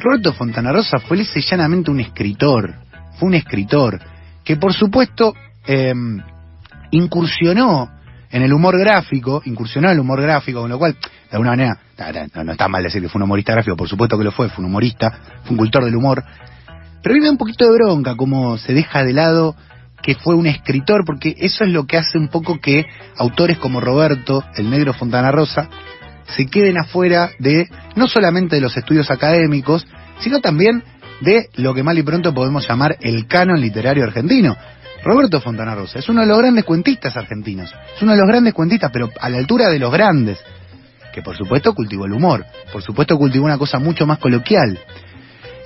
Roberto 0.00 0.32
Fontana 0.34 0.72
Rosa 0.72 0.98
fue 0.98 1.16
lisa 1.16 1.38
y 1.38 1.42
llanamente 1.42 1.90
un 1.90 2.00
escritor, 2.00 2.74
fue 3.18 3.28
un 3.28 3.34
escritor 3.34 4.00
que 4.44 4.56
por 4.56 4.72
supuesto 4.72 5.34
eh, 5.66 5.94
incursionó 6.90 7.90
en 8.30 8.42
el 8.42 8.52
humor 8.52 8.78
gráfico, 8.78 9.40
incursionó 9.44 9.88
en 9.88 9.94
el 9.94 10.00
humor 10.00 10.20
gráfico, 10.20 10.60
con 10.60 10.70
lo 10.70 10.78
cual, 10.78 10.94
de 10.94 11.30
alguna 11.32 11.50
manera, 11.50 11.78
no, 12.44 12.52
está 12.52 12.68
mal 12.68 12.82
decir 12.82 13.00
que 13.00 13.08
fue 13.08 13.18
un 13.18 13.24
humorista 13.24 13.52
gráfico, 13.52 13.76
por 13.76 13.88
supuesto 13.88 14.18
que 14.18 14.24
lo 14.24 14.32
fue, 14.32 14.48
fue 14.50 14.64
un 14.64 14.70
humorista, 14.70 15.10
fue 15.42 15.52
un 15.52 15.56
cultor 15.56 15.84
del 15.84 15.96
humor, 15.96 16.22
pero 17.02 17.14
a 17.14 17.30
un 17.30 17.38
poquito 17.38 17.64
de 17.64 17.72
bronca 17.72 18.16
cómo 18.16 18.58
se 18.58 18.74
deja 18.74 19.04
de 19.04 19.12
lado 19.12 19.56
que 20.06 20.14
fue 20.14 20.36
un 20.36 20.46
escritor, 20.46 21.04
porque 21.04 21.34
eso 21.36 21.64
es 21.64 21.70
lo 21.70 21.84
que 21.84 21.96
hace 21.96 22.16
un 22.16 22.28
poco 22.28 22.60
que 22.60 22.86
autores 23.16 23.58
como 23.58 23.80
Roberto, 23.80 24.44
el 24.54 24.70
negro 24.70 24.92
Fontana 24.92 25.32
Rosa, 25.32 25.68
se 26.28 26.46
queden 26.46 26.78
afuera 26.78 27.30
de 27.40 27.68
no 27.96 28.06
solamente 28.06 28.54
de 28.54 28.62
los 28.62 28.76
estudios 28.76 29.10
académicos, 29.10 29.84
sino 30.20 30.40
también 30.40 30.84
de 31.22 31.48
lo 31.56 31.74
que 31.74 31.82
mal 31.82 31.98
y 31.98 32.04
pronto 32.04 32.32
podemos 32.32 32.68
llamar 32.68 32.96
el 33.00 33.26
canon 33.26 33.60
literario 33.60 34.04
argentino. 34.04 34.56
Roberto 35.02 35.40
Fontana 35.40 35.74
Rosa 35.74 35.98
es 35.98 36.08
uno 36.08 36.20
de 36.20 36.28
los 36.28 36.38
grandes 36.38 36.64
cuentistas 36.64 37.16
argentinos, 37.16 37.74
es 37.96 38.00
uno 38.00 38.12
de 38.12 38.18
los 38.18 38.28
grandes 38.28 38.54
cuentistas, 38.54 38.92
pero 38.92 39.10
a 39.20 39.28
la 39.28 39.38
altura 39.38 39.70
de 39.70 39.80
los 39.80 39.90
grandes, 39.90 40.38
que 41.12 41.20
por 41.20 41.36
supuesto 41.36 41.74
cultivó 41.74 42.06
el 42.06 42.12
humor, 42.12 42.46
por 42.72 42.80
supuesto 42.80 43.18
cultivó 43.18 43.44
una 43.44 43.58
cosa 43.58 43.80
mucho 43.80 44.06
más 44.06 44.20
coloquial, 44.20 44.78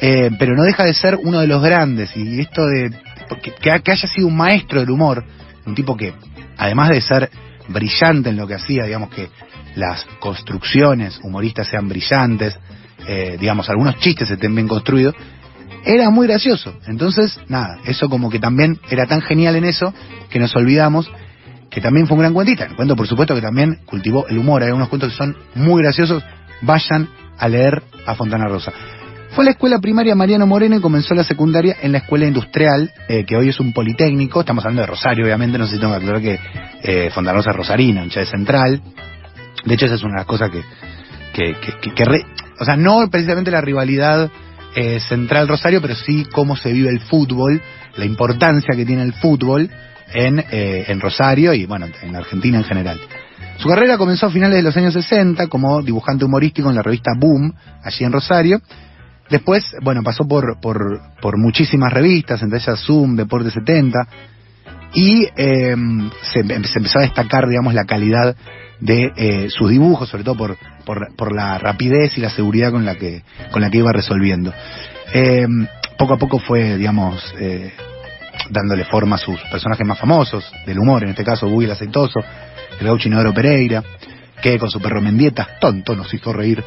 eh, 0.01 0.31
pero 0.39 0.57
no 0.57 0.63
deja 0.63 0.85
de 0.85 0.95
ser 0.95 1.19
uno 1.23 1.41
de 1.41 1.47
los 1.47 1.63
grandes, 1.63 2.17
y 2.17 2.41
esto 2.41 2.65
de 2.65 2.91
que, 3.39 3.53
que 3.53 3.91
haya 3.93 4.09
sido 4.09 4.27
un 4.27 4.37
maestro 4.37 4.81
del 4.81 4.91
humor, 4.91 5.25
un 5.67 5.75
tipo 5.75 5.97
que, 5.97 6.15
además 6.57 6.91
de 6.91 7.01
ser 7.01 7.31
brillante 7.69 8.31
en 8.31 8.37
lo 8.37 8.47
que 8.47 8.55
hacía, 8.55 8.85
digamos 8.85 9.11
que 9.11 9.29
las 9.77 10.05
construcciones 10.19 11.21
humoristas 11.23 11.69
sean 11.69 11.89
brillantes, 11.89 12.59
eh, 13.07 13.37
digamos, 13.41 13.69
algunos 13.71 13.99
chistes 13.99 14.31
estén 14.31 14.55
bien 14.55 14.69
construidos, 14.69 15.15
era 15.85 16.11
muy 16.11 16.27
gracioso. 16.27 16.75
Entonces, 16.87 17.41
nada, 17.49 17.79
eso 17.85 18.09
como 18.09 18.31
que 18.31 18.39
también 18.39 18.79
era 18.91 19.07
tan 19.07 19.23
genial 19.23 19.57
en 19.57 19.65
eso 19.65 19.95
que 20.29 20.39
nos 20.39 20.55
olvidamos 20.57 21.11
que 21.71 21.81
también 21.81 22.07
fue 22.07 22.17
un 22.17 22.23
gran 22.23 22.35
cuentista. 22.35 22.65
El 22.65 22.75
cuento, 22.75 22.97
por 22.97 23.07
supuesto, 23.07 23.35
que 23.35 23.41
también 23.41 23.79
cultivó 23.87 24.27
el 24.27 24.39
humor. 24.39 24.63
Hay 24.63 24.73
unos 24.73 24.89
cuentos 24.89 25.13
que 25.13 25.17
son 25.17 25.37
muy 25.55 25.83
graciosos. 25.83 26.23
Vayan 26.63 27.09
a 27.39 27.49
leer 27.49 27.83
a 28.07 28.15
Fontana 28.17 28.47
Rosa. 28.49 28.73
Fue 29.33 29.45
a 29.45 29.47
la 29.47 29.51
escuela 29.53 29.79
primaria 29.79 30.15
Mariano 30.17 30.47
Moreno 30.47 30.77
y 30.77 30.81
comenzó 30.81 31.15
la 31.15 31.23
secundaria 31.25 31.77
en 31.83 31.93
la 31.93 31.99
escuela 31.99 32.27
industrial, 32.27 32.91
eh, 33.09 33.25
que 33.25 33.37
hoy 33.37 33.49
es 33.49 33.61
un 33.61 33.73
politécnico. 33.73 34.41
Estamos 34.41 34.65
hablando 34.65 34.83
de 34.83 34.87
Rosario, 34.87 35.25
obviamente, 35.25 35.57
no 35.57 35.67
sé 35.67 35.75
si 35.75 35.81
tengo 35.81 35.93
que 35.93 35.99
aclarar 35.99 36.21
que 36.21 36.39
eh, 36.83 37.07
es 37.15 37.45
rosarina, 37.57 38.03
hincha 38.03 38.21
de 38.21 38.27
central. 38.27 38.81
De 39.65 39.75
hecho, 39.75 39.87
esa 39.87 39.95
es 39.95 40.03
una 40.03 40.15
de 40.15 40.19
las 40.19 40.27
cosas 40.27 40.51
que, 40.51 40.63
que, 41.33 41.55
que, 41.61 41.73
que- 41.81 41.95
que 41.95 42.05
re- 42.05 42.27
o 42.59 42.65
sea, 42.65 42.77
no 42.77 43.09
precisamente 43.09 43.51
la 43.53 43.61
rivalidad 43.61 44.31
eh, 44.75 44.99
central 45.01 45.47
Rosario, 45.49 45.81
pero 45.81 45.95
sí 45.95 46.27
cómo 46.33 46.57
se 46.57 46.73
vive 46.73 46.91
el 46.91 47.01
fútbol, 47.01 47.61
la 47.97 48.05
importancia 48.05 48.75
que 48.77 48.85
tiene 48.85 49.03
el 49.03 49.13
fútbol 49.15 49.71
en, 50.13 50.41
eh, 50.51 50.87
en 50.89 51.01
Rosario 51.01 51.55
y 51.55 51.67
bueno, 51.67 51.87
en 52.03 52.17
Argentina 52.17 52.59
en 52.59 52.65
general. 52.65 53.01
Su 53.59 53.69
carrera 53.69 53.97
comenzó 53.97 54.27
a 54.27 54.31
finales 54.31 54.57
de 54.57 54.63
los 54.63 54.77
años 54.77 54.93
60 54.95 55.47
como 55.47 55.83
dibujante 55.83 56.25
humorístico 56.25 56.69
en 56.69 56.77
la 56.77 56.83
revista 56.83 57.13
Boom, 57.17 57.55
allí 57.85 58.05
en 58.05 58.13
Rosario. 58.13 58.61
Después, 59.31 59.65
bueno, 59.83 60.03
pasó 60.03 60.27
por, 60.27 60.61
por, 60.61 61.01
por 61.21 61.39
muchísimas 61.39 61.93
revistas, 61.93 62.43
entre 62.43 62.59
ellas 62.59 62.81
Zoom, 62.81 63.17
Deporte 63.17 63.51
70, 63.51 64.07
y 64.93 65.29
eh, 65.37 65.77
se, 66.23 66.43
se 66.43 66.79
empezó 66.79 66.99
a 66.99 67.03
destacar, 67.03 67.49
digamos, 67.49 67.75
la 67.75 67.85
calidad 67.85 68.37
de 68.81 69.13
eh, 69.17 69.49
sus 69.51 69.71
dibujos, 69.71 70.09
sobre 70.09 70.25
todo 70.25 70.37
por, 70.37 70.57
por, 70.85 71.15
por 71.15 71.35
la 71.35 71.59
rapidez 71.59 72.17
y 72.19 72.21
la 72.21 72.31
seguridad 72.31 72.73
con 72.73 72.85
la 72.85 72.97
que, 72.97 73.23
con 73.53 73.63
la 73.63 73.71
que 73.71 73.79
iba 73.79 73.93
resolviendo. 73.93 74.53
Eh, 75.13 75.47
poco 75.99 76.15
a 76.15 76.19
poco 76.19 76.39
fue, 76.39 76.77
digamos, 76.77 77.35
eh, 77.39 77.73
dándole 78.49 78.85
forma 78.85 79.17
a 79.17 79.19
sus 79.19 79.41
personajes 79.43 79.87
más 79.87 79.99
famosos, 79.99 80.51
del 80.67 80.79
humor, 80.79 81.05
en 81.05 81.11
este 81.11 81.25
caso 81.25 81.49
Buggy 81.49 81.67
el 81.67 81.73
Aceitoso, 81.73 82.21
el 82.81 82.87
gaucho 82.87 83.09
Inodoro 83.09 83.35
Pereira, 83.35 83.83
que 84.41 84.59
con 84.59 84.71
su 84.71 84.81
perro 84.81 85.03
Mendieta, 85.03 85.47
tonto, 85.61 85.95
nos 85.95 86.13
hizo 86.15 86.33
reír. 86.33 86.65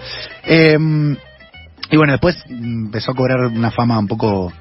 Y 1.89 1.97
bueno, 1.97 2.13
después 2.13 2.37
empezó 2.49 3.11
a 3.11 3.15
cobrar 3.15 3.39
una 3.45 3.71
fama 3.71 3.99
un 3.99 4.07
poco 4.07 4.51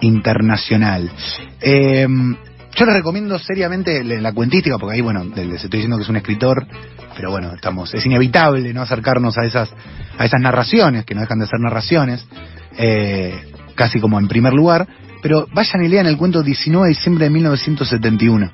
internacional. 0.00 1.10
Eh, 1.60 2.06
yo 2.78 2.84
les 2.84 2.94
recomiendo 2.94 3.38
seriamente 3.40 4.04
la 4.04 4.32
cuentística, 4.32 4.78
porque 4.78 4.94
ahí, 4.94 5.00
bueno, 5.00 5.24
les 5.24 5.64
estoy 5.64 5.78
diciendo 5.78 5.96
que 5.96 6.04
es 6.04 6.08
un 6.08 6.16
escritor, 6.16 6.64
pero 7.16 7.32
bueno, 7.32 7.52
estamos, 7.52 7.92
es 7.92 8.06
inevitable 8.06 8.72
no 8.72 8.82
acercarnos 8.82 9.36
a 9.36 9.44
esas, 9.44 9.68
a 10.16 10.24
esas 10.24 10.40
narraciones, 10.40 11.04
que 11.04 11.14
no 11.14 11.22
dejan 11.22 11.40
de 11.40 11.46
ser 11.46 11.58
narraciones, 11.58 12.24
eh, 12.76 13.52
casi 13.74 13.98
como 13.98 14.18
en 14.20 14.28
primer 14.28 14.52
lugar, 14.52 14.86
pero 15.22 15.48
vayan 15.52 15.84
y 15.84 15.88
lean 15.88 16.06
el 16.06 16.16
cuento 16.16 16.42
19 16.42 16.86
de 16.86 16.94
diciembre 16.94 17.24
de 17.24 17.30
1971. 17.30 18.52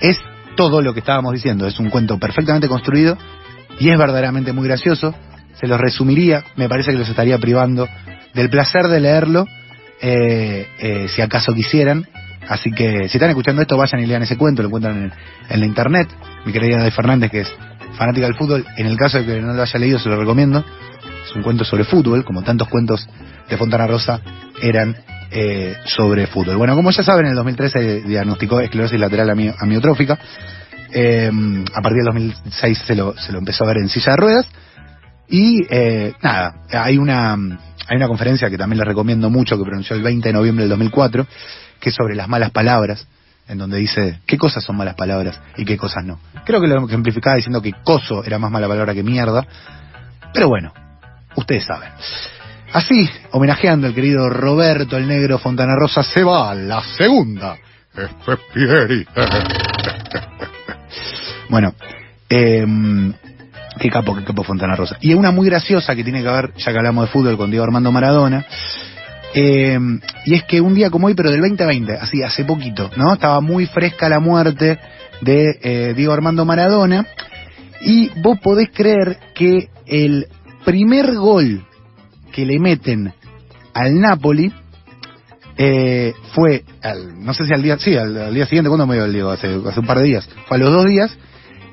Es 0.00 0.18
todo 0.56 0.80
lo 0.80 0.94
que 0.94 1.00
estábamos 1.00 1.32
diciendo, 1.32 1.66
es 1.66 1.80
un 1.80 1.90
cuento 1.90 2.16
perfectamente 2.18 2.68
construido 2.68 3.18
y 3.80 3.90
es 3.90 3.98
verdaderamente 3.98 4.52
muy 4.52 4.68
gracioso. 4.68 5.14
Se 5.60 5.66
los 5.66 5.80
resumiría, 5.80 6.44
me 6.56 6.68
parece 6.68 6.92
que 6.92 6.98
los 6.98 7.08
estaría 7.08 7.38
privando 7.38 7.88
del 8.34 8.48
placer 8.50 8.86
de 8.88 9.00
leerlo, 9.00 9.46
eh, 10.00 10.66
eh, 10.78 11.06
si 11.08 11.22
acaso 11.22 11.52
quisieran. 11.54 12.06
Así 12.48 12.70
que 12.70 13.08
si 13.08 13.16
están 13.18 13.30
escuchando 13.30 13.60
esto, 13.60 13.76
vayan 13.76 14.00
y 14.00 14.06
lean 14.06 14.22
ese 14.22 14.36
cuento, 14.36 14.62
lo 14.62 14.68
encuentran 14.68 14.96
en, 15.04 15.12
en 15.50 15.60
la 15.60 15.66
internet. 15.66 16.08
Mi 16.44 16.52
querida 16.52 16.78
Day 16.78 16.90
Fernández, 16.92 17.30
que 17.30 17.40
es 17.40 17.52
fanática 17.96 18.26
del 18.26 18.36
fútbol, 18.36 18.64
en 18.76 18.86
el 18.86 18.96
caso 18.96 19.18
de 19.18 19.26
que 19.26 19.40
no 19.40 19.52
lo 19.52 19.62
haya 19.62 19.78
leído, 19.78 19.98
se 19.98 20.08
lo 20.08 20.16
recomiendo. 20.18 20.64
Es 21.28 21.34
un 21.34 21.42
cuento 21.42 21.64
sobre 21.64 21.84
fútbol, 21.84 22.24
como 22.24 22.42
tantos 22.42 22.68
cuentos 22.68 23.06
de 23.50 23.56
Fontana 23.56 23.86
Rosa 23.86 24.20
eran 24.62 24.96
eh, 25.30 25.76
sobre 25.84 26.26
fútbol. 26.26 26.56
Bueno, 26.56 26.74
como 26.74 26.90
ya 26.90 27.02
saben, 27.02 27.26
en 27.26 27.30
el 27.32 27.36
2013 27.36 28.02
diagnosticó 28.02 28.60
esclerosis 28.60 28.98
lateral 28.98 29.28
ami- 29.30 29.54
amiotrófica. 29.58 30.18
Eh, 30.90 31.30
a 31.74 31.82
partir 31.82 31.98
del 31.98 32.06
2006 32.06 32.78
se 32.86 32.94
lo, 32.94 33.14
se 33.18 33.30
lo 33.32 33.38
empezó 33.40 33.64
a 33.64 33.66
ver 33.68 33.76
en 33.78 33.88
silla 33.90 34.12
de 34.12 34.16
ruedas. 34.16 34.46
Y 35.28 35.66
eh, 35.68 36.14
nada, 36.22 36.62
hay 36.70 36.96
una, 36.96 37.34
hay 37.34 37.96
una 37.96 38.08
conferencia 38.08 38.48
que 38.48 38.56
también 38.56 38.78
les 38.78 38.88
recomiendo 38.88 39.28
mucho 39.30 39.58
que 39.58 39.64
pronunció 39.64 39.94
el 39.94 40.02
20 40.02 40.28
de 40.28 40.32
noviembre 40.32 40.64
del 40.64 40.70
2004, 40.70 41.26
que 41.80 41.90
es 41.90 41.94
sobre 41.94 42.14
las 42.14 42.28
malas 42.28 42.50
palabras, 42.50 43.06
en 43.46 43.58
donde 43.58 43.78
dice 43.78 44.20
qué 44.26 44.38
cosas 44.38 44.64
son 44.64 44.76
malas 44.76 44.94
palabras 44.94 45.40
y 45.56 45.64
qué 45.64 45.76
cosas 45.76 46.04
no. 46.04 46.18
Creo 46.44 46.60
que 46.60 46.66
lo 46.66 46.86
ejemplificaba 46.86 47.36
diciendo 47.36 47.60
que 47.60 47.72
coso 47.84 48.24
era 48.24 48.38
más 48.38 48.50
mala 48.50 48.68
palabra 48.68 48.94
que 48.94 49.02
mierda, 49.02 49.46
pero 50.32 50.48
bueno, 50.48 50.72
ustedes 51.36 51.64
saben. 51.64 51.90
Así, 52.72 53.08
homenajeando 53.32 53.86
al 53.86 53.94
querido 53.94 54.28
Roberto 54.28 54.96
el 54.96 55.08
Negro 55.08 55.38
Fontana 55.38 55.74
Rosa, 55.76 56.02
se 56.02 56.22
va 56.22 56.50
a 56.50 56.54
la 56.54 56.82
segunda. 56.96 57.56
Bueno, 61.50 61.72
eh, 62.28 62.66
qué 63.78 63.90
capo, 63.90 64.14
qué 64.16 64.24
capo 64.24 64.42
Fontana 64.44 64.76
Rosa. 64.76 64.96
Y 65.00 65.14
una 65.14 65.30
muy 65.30 65.46
graciosa 65.48 65.94
que 65.94 66.04
tiene 66.04 66.22
que 66.22 66.28
ver, 66.28 66.52
ya 66.56 66.72
que 66.72 66.78
hablamos 66.78 67.06
de 67.06 67.10
fútbol 67.12 67.36
con 67.36 67.50
Diego 67.50 67.64
Armando 67.64 67.92
Maradona, 67.92 68.44
eh, 69.34 69.78
y 70.24 70.34
es 70.34 70.44
que 70.44 70.60
un 70.60 70.74
día 70.74 70.90
como 70.90 71.06
hoy, 71.06 71.14
pero 71.14 71.30
del 71.30 71.40
2020, 71.40 71.92
así, 71.94 72.22
hace 72.22 72.44
poquito, 72.44 72.90
¿no? 72.96 73.12
Estaba 73.12 73.40
muy 73.40 73.66
fresca 73.66 74.08
la 74.08 74.20
muerte 74.20 74.78
de 75.20 75.58
eh, 75.62 75.94
Diego 75.96 76.12
Armando 76.12 76.44
Maradona, 76.44 77.06
y 77.80 78.08
vos 78.20 78.38
podés 78.40 78.70
creer 78.74 79.18
que 79.34 79.68
el 79.86 80.26
primer 80.64 81.14
gol 81.14 81.64
que 82.32 82.44
le 82.44 82.58
meten 82.58 83.12
al 83.74 84.00
Napoli 84.00 84.52
eh, 85.56 86.14
fue, 86.34 86.64
al- 86.82 87.24
no 87.24 87.34
sé 87.34 87.44
si 87.46 87.52
al 87.52 87.62
día, 87.62 87.78
sí, 87.78 87.96
al, 87.96 88.32
día 88.34 88.46
siguiente, 88.46 88.68
¿cuándo 88.68 88.86
me 88.86 88.94
dio 88.94 89.04
el 89.04 89.12
Diego? 89.12 89.30
Hace, 89.30 89.48
hace 89.68 89.80
un 89.80 89.86
par 89.86 89.98
de 89.98 90.04
días. 90.04 90.28
Fue 90.46 90.56
a 90.56 90.60
los 90.60 90.72
dos 90.72 90.86
días, 90.86 91.16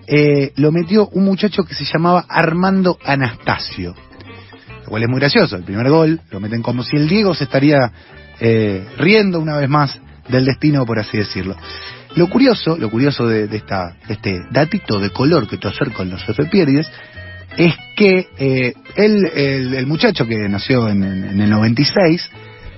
eh, 0.08 0.52
lo 0.58 0.72
metió 0.72 1.08
un 1.10 1.26
muchacho 1.26 1.64
que 1.64 1.74
se 1.76 1.86
llamaba 1.86 2.26
Armando 2.30 2.98
Anastasio. 3.04 3.96
Lo 4.84 4.90
cual 4.90 5.04
es 5.04 5.10
muy 5.10 5.20
gracioso. 5.20 5.56
El 5.56 5.64
primer 5.64 5.90
gol 5.90 6.20
lo 6.32 6.40
meten 6.40 6.62
como 6.62 6.84
si 6.84 6.96
el 6.96 7.08
Diego 7.08 7.34
se 7.34 7.46
estaría 7.46 7.92
eh, 8.40 8.86
riendo 8.98 9.40
una 9.40 9.58
vez 9.58 9.70
más 9.70 10.00
del 10.30 10.46
destino, 10.46 10.86
por 10.86 11.00
así 11.00 11.18
decirlo. 11.18 11.56
Lo 12.16 12.28
curioso, 12.30 12.78
lo 12.78 12.90
curioso 12.90 13.28
de, 13.28 13.44
esta, 13.56 13.98
este 14.08 14.42
datito 14.52 15.00
de 15.00 15.10
color 15.10 15.48
que 15.48 15.58
te 15.58 15.68
acerco 15.68 16.04
en 16.04 16.12
los 16.12 16.28
efemérides 16.30 16.88
es 17.58 17.74
que 17.96 18.28
eh, 18.38 18.74
él, 18.96 19.26
el, 19.36 19.74
el 19.74 19.88
muchacho 19.88 20.26
que 20.28 20.38
nació 20.50 20.88
en- 20.90 21.04
en 21.04 21.42
el 21.42 21.50
96, 21.50 22.30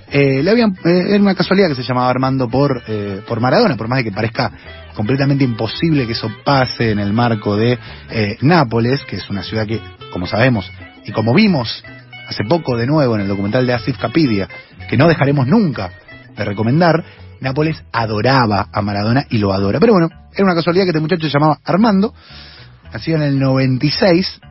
eh, 0.10 0.42
le 0.42 0.52
habían, 0.52 0.72
eh, 0.86 1.06
era 1.10 1.20
una 1.20 1.36
casualidad 1.36 1.70
que 1.70 1.76
se 1.76 1.84
llamaba 1.84 2.10
Armando 2.10 2.48
por, 2.50 2.82
eh, 2.88 3.22
por 3.28 3.40
Maradona, 3.40 3.76
por 3.76 3.88
más 3.88 3.98
de 3.98 4.06
que 4.06 4.12
parezca 4.12 4.52
completamente 4.96 5.44
imposible 5.44 6.08
que 6.08 6.14
eso 6.14 6.32
pase 6.44 6.92
en 6.92 7.00
el 7.00 7.14
marco 7.14 7.56
de 7.56 7.78
eh, 8.10 8.38
Nápoles, 8.42 9.04
que 9.06 9.18
es 9.18 9.30
una 9.30 9.44
ciudad 9.44 9.68
que, 9.68 9.80
como 10.12 10.26
sabemos, 10.26 10.72
y 11.06 11.12
como 11.12 11.34
vimos 11.34 11.84
hace 12.28 12.44
poco 12.46 12.78
de 12.78 12.88
nuevo 12.88 13.16
en 13.16 13.22
el 13.22 13.28
documental 13.28 13.68
de 13.68 13.74
Asif 13.74 13.98
Capidia, 13.98 14.48
que 14.90 14.98
no 14.98 15.08
dejaremos 15.08 15.46
nunca 15.48 15.92
de 16.36 16.46
recomendar, 16.46 17.04
Nápoles 17.42 17.84
adoraba 17.92 18.68
a 18.72 18.82
Maradona 18.82 19.26
y 19.30 19.38
lo 19.38 19.54
adora. 19.54 19.80
Pero 19.80 19.94
bueno, 19.94 20.10
era 20.34 20.46
una 20.46 20.56
casualidad 20.56 20.86
que 20.86 20.90
este 20.90 21.00
muchacho 21.00 21.28
se 21.28 21.34
llamaba 21.34 21.60
Armando, 21.64 22.14
nacido 22.92 23.18
en 23.18 23.24
el 23.24 23.40
96, 23.40 24.42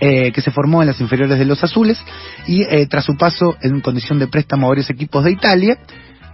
eh, 0.00 0.32
que 0.32 0.40
se 0.40 0.50
formó 0.50 0.82
en 0.82 0.88
las 0.88 1.00
inferiores 1.00 1.38
de 1.38 1.44
los 1.44 1.62
Azules 1.62 1.98
y 2.46 2.62
eh, 2.62 2.86
tras 2.86 3.04
su 3.04 3.16
paso 3.16 3.56
en 3.62 3.80
condición 3.80 4.18
de 4.18 4.28
préstamo 4.28 4.66
a 4.66 4.70
varios 4.70 4.90
equipos 4.90 5.24
de 5.24 5.32
Italia, 5.32 5.78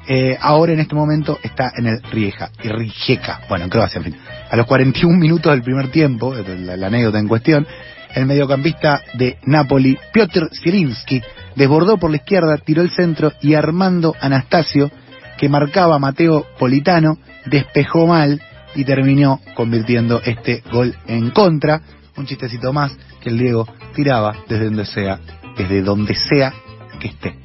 eh, 0.06 0.36
ahora 0.40 0.72
en 0.72 0.80
este 0.80 0.94
momento 0.94 1.38
está 1.42 1.72
en 1.76 1.86
el 1.86 2.02
Rieja, 2.02 2.50
y 2.62 2.68
Rijeka, 2.68 3.40
bueno, 3.48 3.64
en 3.64 3.70
Croacia, 3.70 3.98
en 3.98 4.04
fin. 4.04 4.16
A 4.50 4.56
los 4.56 4.66
41 4.66 5.18
minutos 5.18 5.50
del 5.50 5.62
primer 5.62 5.88
tiempo, 5.88 6.36
eh, 6.36 6.44
la, 6.58 6.76
la 6.76 6.88
anécdota 6.88 7.18
en 7.18 7.28
cuestión, 7.28 7.66
el 8.14 8.26
mediocampista 8.26 9.00
de 9.14 9.38
Napoli, 9.44 9.98
Piotr 10.12 10.50
Zielinski, 10.62 11.22
desbordó 11.56 11.96
por 11.96 12.10
la 12.10 12.16
izquierda, 12.16 12.58
tiró 12.58 12.82
el 12.82 12.90
centro 12.90 13.32
y 13.40 13.54
Armando 13.54 14.14
Anastasio 14.20 14.90
que 15.38 15.48
marcaba 15.48 15.98
Mateo 15.98 16.46
Politano, 16.58 17.18
despejó 17.46 18.06
mal 18.06 18.40
y 18.74 18.84
terminó 18.84 19.40
convirtiendo 19.54 20.20
este 20.24 20.62
gol 20.70 20.94
en 21.06 21.30
contra. 21.30 21.80
Un 22.16 22.26
chistecito 22.26 22.72
más 22.72 22.96
que 23.20 23.30
el 23.30 23.38
Diego 23.38 23.66
tiraba 23.94 24.36
desde 24.48 24.66
donde 24.66 24.86
sea, 24.86 25.20
desde 25.56 25.82
donde 25.82 26.14
sea 26.14 26.52
que 27.00 27.08
esté. 27.08 27.38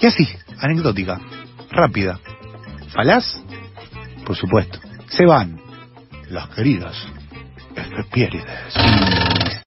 Y 0.00 0.06
así, 0.06 0.28
anecdótica, 0.58 1.20
rápida. 1.70 2.20
¿Falaz? 2.94 3.42
Por 4.24 4.36
supuesto. 4.36 4.78
Se 5.08 5.24
van 5.24 5.60
las 6.30 6.48
queridas 6.50 6.94
efemérides. 7.74 9.48